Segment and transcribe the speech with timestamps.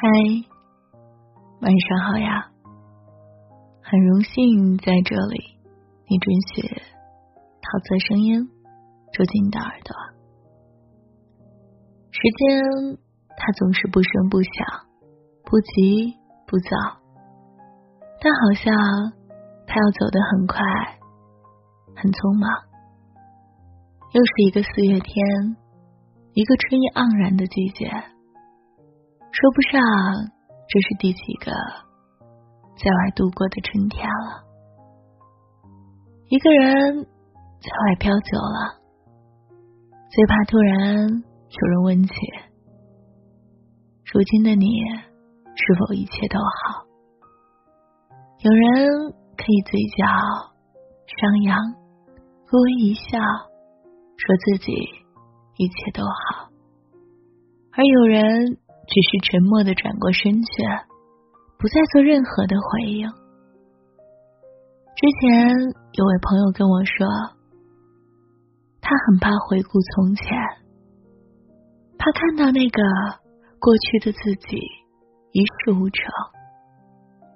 [0.00, 0.06] 嗨，
[1.60, 2.52] 晚上好呀！
[3.82, 5.58] 很荣幸在这里，
[6.06, 8.48] 你准许桃色声音
[9.12, 9.96] 住进你的耳朵。
[12.12, 12.96] 时间
[13.36, 14.52] 它总是不声不响，
[15.42, 16.14] 不急
[16.46, 16.70] 不躁，
[18.20, 18.72] 但好像
[19.66, 20.62] 它要走得很快，
[21.96, 22.48] 很匆忙。
[24.12, 25.56] 又是一个四月天，
[26.34, 27.90] 一个春意盎然的季节。
[29.40, 29.80] 说不上
[30.66, 31.52] 这是第几个
[32.74, 34.42] 在外度过的春天了。
[36.28, 38.82] 一个人在外漂久了，
[40.10, 42.12] 最怕突然有人问起：
[44.12, 44.66] 如今的你
[45.54, 46.84] 是否一切都好？
[48.40, 50.04] 有人可以嘴角
[51.06, 51.56] 上扬，
[52.50, 53.20] 微微一笑，
[54.16, 54.72] 说自己
[55.58, 56.50] 一切都好，
[57.70, 58.58] 而有人。
[58.88, 60.50] 只是沉默的转过身去，
[61.58, 63.06] 不再做任何的回应。
[64.96, 65.54] 之前
[65.92, 67.06] 有位朋友跟我说，
[68.80, 70.24] 他很怕回顾从前，
[71.98, 72.82] 怕看到那个
[73.60, 74.56] 过去的自己
[75.32, 76.10] 一事无成，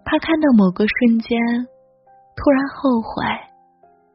[0.05, 1.39] 怕看到某个瞬间
[2.35, 3.25] 突然后悔，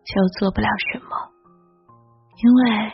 [0.03, 1.15] 却又做不了什么，
[2.41, 2.91] 因为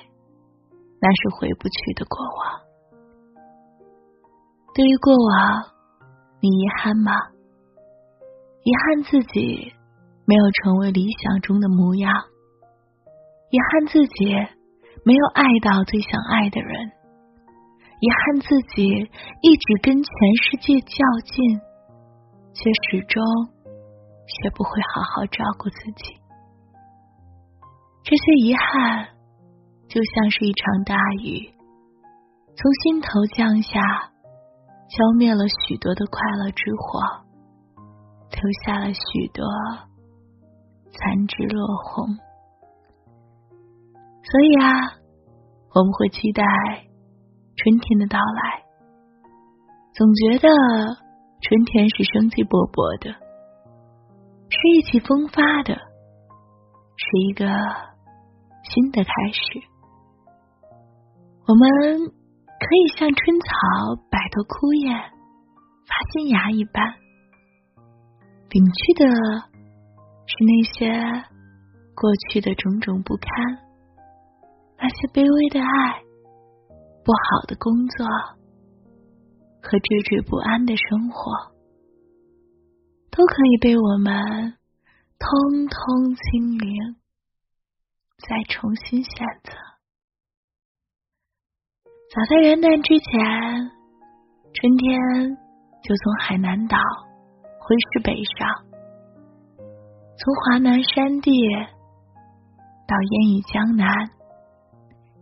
[0.99, 2.62] 那是回不去的过往。
[4.75, 5.65] 对于过往，
[6.41, 7.11] 你遗憾吗？
[8.63, 9.71] 遗憾自己
[10.25, 12.11] 没有成为理想中的模样，
[13.51, 14.33] 遗憾自己
[15.05, 16.91] 没有爱到最想爱的人，
[17.99, 18.87] 遗憾自己
[19.43, 21.59] 一直跟全世界较劲，
[22.55, 23.21] 却始终
[24.25, 26.17] 学不会好好照顾自己。
[28.01, 29.09] 这些遗憾
[29.87, 31.53] 就像是一场大雨，
[32.55, 34.09] 从心头降下。
[34.95, 37.01] 浇灭了许多的快乐之火，
[38.29, 39.43] 留下了许多
[40.91, 42.15] 残枝落红。
[44.21, 44.93] 所以啊，
[45.73, 46.43] 我们会期待
[47.55, 48.63] 春天的到来，
[49.95, 50.47] 总觉得
[51.41, 53.09] 春天是生机勃勃的，
[54.47, 57.47] 是意气风发的，是一个
[58.61, 59.41] 新的开始。
[61.47, 62.22] 我们。
[62.63, 66.95] 可以像春草摆脱枯叶、发新芽一般，
[68.49, 69.03] 摒去的
[70.25, 71.27] 是那些
[71.93, 73.27] 过去的种种不堪，
[74.77, 76.01] 那些卑微的爱、
[77.03, 78.07] 不好的工作
[79.61, 81.51] 和惴惴不安的生活，
[83.11, 84.55] 都可以被我们
[85.19, 86.95] 通通清零，
[88.17, 89.51] 再重新选择。
[92.13, 93.09] 早在元旦之前，
[94.53, 95.01] 春天
[95.81, 96.77] 就从海南岛
[97.57, 98.47] 挥师北上，
[99.57, 101.31] 从华南山地
[102.85, 104.11] 到烟雨江南，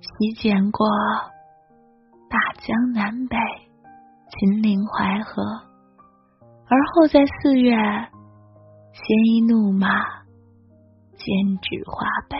[0.01, 0.85] 席卷过
[2.29, 3.37] 大江南北、
[4.27, 5.41] 秦岭淮河，
[6.67, 9.87] 而后在四月鲜衣怒马，
[11.15, 12.37] 剑指华北，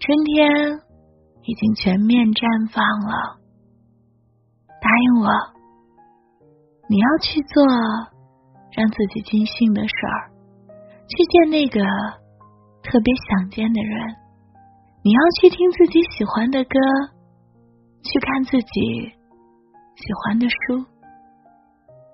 [0.00, 0.82] 春天。
[1.44, 3.38] 已经全面绽放了。
[4.80, 5.28] 答应我，
[6.88, 7.64] 你要去做
[8.72, 10.30] 让自己尽兴的事儿，
[11.08, 11.80] 去见那个
[12.82, 14.16] 特别想见的人。
[15.04, 16.78] 你要去听自己喜欢的歌，
[18.02, 19.12] 去看自己
[19.94, 20.78] 喜欢的书，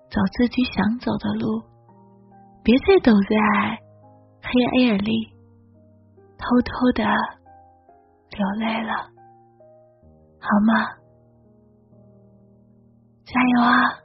[0.08, 1.62] 走自己想走的路。
[2.64, 3.78] 别再躲在
[4.42, 5.28] 黑夜里，
[6.36, 7.04] 偷偷的
[8.30, 9.17] 流泪了。
[10.40, 10.96] 好吗？
[13.24, 13.98] 加油啊！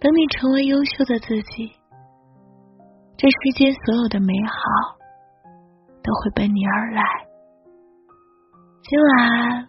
[0.00, 1.72] 等你成为优秀的自己，
[3.16, 4.96] 这世间所有的美好
[6.02, 7.02] 都会奔你而来。
[8.82, 9.68] 今晚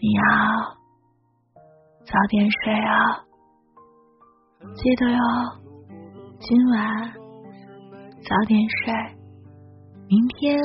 [0.00, 0.22] 你要
[2.04, 3.24] 早点睡哦，
[4.74, 5.18] 记得哟。
[6.40, 7.12] 今晚
[8.22, 8.92] 早点睡，
[10.08, 10.58] 明天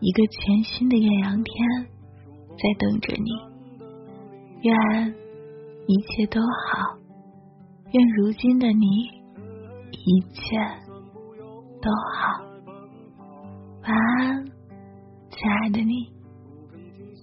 [0.00, 1.97] 一个全新的艳阳天。
[2.58, 3.30] 在等着你，
[4.62, 5.14] 愿
[5.86, 6.98] 一切都好，
[7.92, 8.86] 愿如今的你
[9.92, 10.58] 一切
[11.80, 12.44] 都好。
[13.82, 14.44] 晚安，
[15.30, 16.10] 亲爱的你，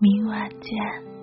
[0.02, 1.15] 明晚见。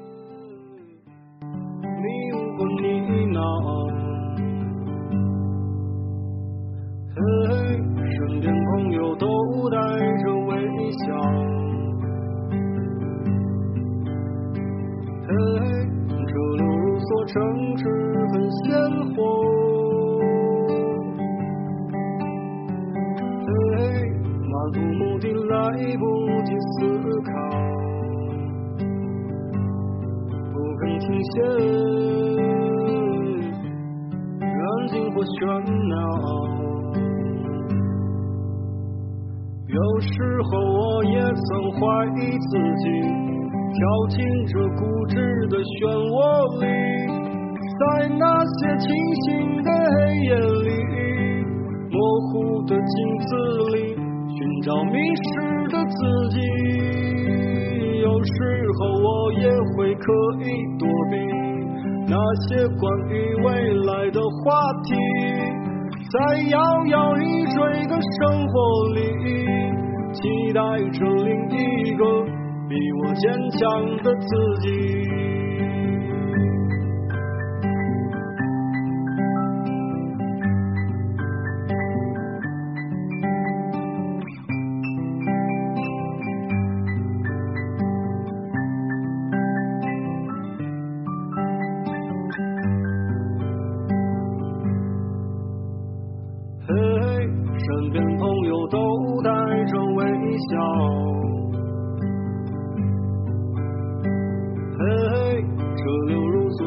[26.45, 26.71] 去思
[27.23, 27.31] 考，
[30.53, 31.33] 不肯停歇，
[34.41, 35.33] 安静或喧
[35.89, 35.93] 闹。
[39.69, 40.11] 有时
[40.43, 41.81] 候我也曾怀
[42.21, 42.53] 疑自
[42.83, 42.85] 己。
[43.75, 43.81] 跳
[44.11, 44.19] 进
[44.49, 45.17] 这固执
[45.49, 45.81] 的漩
[46.13, 46.15] 涡
[46.61, 46.65] 里，
[47.81, 47.83] 在
[48.19, 48.85] 那些清
[49.25, 49.27] 醒
[49.63, 49.97] 的黑
[50.29, 50.69] 夜里，
[51.89, 51.97] 模
[52.29, 52.31] 糊
[52.67, 53.31] 的镜子
[53.73, 53.97] 里
[54.43, 55.31] 寻找迷失
[55.69, 55.99] 的自
[56.31, 56.41] 己。
[58.03, 58.35] 有时
[58.77, 59.47] 候我也
[59.77, 60.45] 会刻意
[60.81, 61.15] 躲避
[62.09, 62.17] 那
[62.49, 63.13] 些关于
[63.45, 63.47] 未
[63.85, 64.89] 来的话题，
[66.11, 66.19] 在
[66.51, 68.53] 摇摇欲坠的生活
[68.95, 68.99] 里，
[70.13, 70.61] 期待
[70.91, 72.03] 着另一个。
[72.69, 73.61] 比我坚强
[74.03, 74.27] 的自
[74.63, 74.67] 己。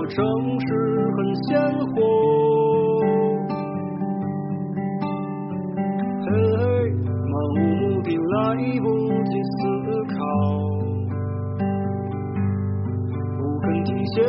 [0.08, 0.24] 城
[0.60, 0.68] 市
[1.18, 1.58] 很鲜
[1.94, 1.96] 活，
[6.22, 6.28] 嘿，
[7.32, 8.34] 漫无目的，来
[8.82, 8.86] 不
[9.24, 9.58] 及思
[10.14, 10.18] 考，
[13.40, 14.22] 不肯停歇，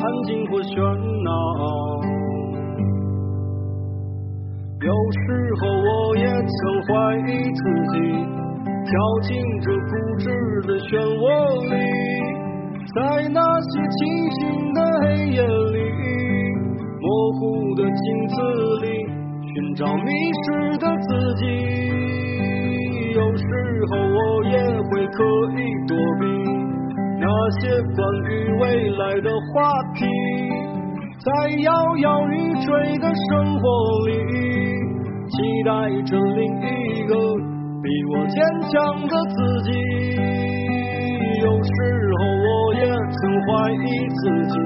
[0.00, 0.74] 安静或喧
[1.22, 1.28] 闹。
[4.80, 5.22] 有时
[5.60, 6.52] 候我也曾
[6.82, 6.92] 怀
[7.30, 7.94] 疑自己，
[8.84, 8.92] 跳
[9.22, 10.24] 进这固执
[10.66, 10.90] 的漩
[11.20, 11.53] 涡。
[12.94, 15.78] 在那些清醒的黑夜里，
[17.00, 18.34] 模糊的镜子
[18.82, 18.86] 里
[19.42, 20.06] 寻找迷
[20.44, 21.42] 失的自己。
[23.14, 23.42] 有时
[23.90, 25.24] 候我也会刻
[25.56, 25.58] 意
[25.88, 26.22] 躲避
[27.18, 27.26] 那
[27.58, 27.98] 些关
[28.30, 29.54] 于未来的话
[29.94, 30.06] 题，
[31.18, 31.28] 在
[31.62, 33.62] 摇摇欲坠的生活
[34.06, 34.10] 里，
[35.30, 35.70] 期待
[36.04, 37.12] 着另一个
[37.82, 38.38] 比我坚
[38.70, 38.72] 强
[39.08, 39.72] 的自己。
[41.42, 41.70] 有时
[42.18, 42.22] 候
[43.64, 44.56] 怀疑自己，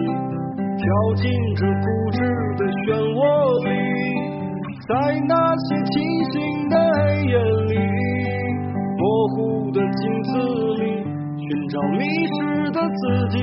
[0.59, 0.85] 跳
[1.15, 2.19] 进这固执
[2.59, 3.23] 的漩涡
[3.63, 3.71] 里，
[4.89, 4.91] 在
[5.25, 5.95] 那些清
[6.33, 6.35] 醒
[6.69, 6.99] 的黑
[7.31, 7.39] 夜
[7.71, 7.79] 里，
[8.99, 10.31] 模糊的镜子
[10.83, 10.83] 里
[11.39, 12.37] 寻找迷失
[12.73, 13.39] 的自己。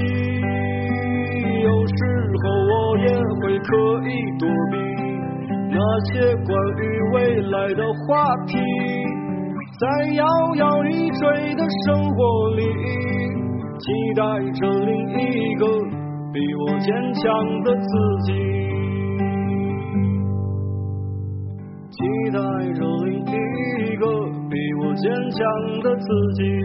[1.63, 1.96] 有时
[2.44, 3.08] 候我也
[3.40, 3.72] 会刻
[4.04, 4.44] 意躲
[4.74, 4.75] 避
[5.72, 5.80] 那
[6.12, 6.51] 些关
[6.84, 8.60] 于未来的话题，
[9.80, 10.22] 在摇
[10.56, 12.19] 摇欲坠的生活
[12.58, 12.60] 里。
[13.78, 14.24] 期待
[14.54, 15.35] 着另一
[16.36, 17.24] 比我坚强
[17.64, 17.88] 的自
[18.26, 18.34] 己，
[21.92, 21.98] 期
[22.30, 22.38] 待
[22.74, 24.06] 着另一个
[24.50, 25.40] 比我坚强
[25.82, 26.64] 的自己。